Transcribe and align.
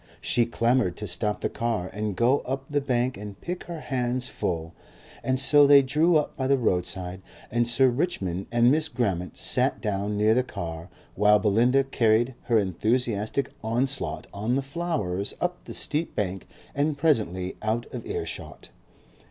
She 0.19 0.47
clamoured 0.47 0.97
to 0.97 1.05
stop 1.05 1.41
the 1.41 1.47
car 1.47 1.87
and 1.93 2.15
go 2.15 2.39
up 2.39 2.65
the 2.67 2.81
bank 2.81 3.17
and 3.17 3.39
pick 3.39 3.65
her 3.65 3.81
hands 3.81 4.27
full, 4.27 4.73
and 5.23 5.39
so 5.39 5.67
they 5.67 5.83
drew 5.83 6.17
up 6.17 6.35
by 6.35 6.47
the 6.47 6.57
roadside 6.57 7.21
and 7.51 7.67
Sir 7.67 7.87
Richmond 7.87 8.47
and 8.51 8.71
Miss 8.71 8.89
Grammont 8.89 9.37
sat 9.37 9.79
down 9.79 10.17
near 10.17 10.33
the 10.33 10.41
car 10.41 10.89
while 11.13 11.37
Belinda 11.37 11.83
carried 11.83 12.33
her 12.45 12.57
enthusiastic 12.57 13.51
onslaught 13.63 14.25
on 14.33 14.55
the 14.55 14.63
flowers 14.63 15.35
up 15.39 15.65
the 15.65 15.71
steep 15.75 16.15
bank 16.15 16.47
and 16.73 16.97
presently 16.97 17.57
out 17.61 17.85
of 17.93 18.03
earshot. 18.07 18.69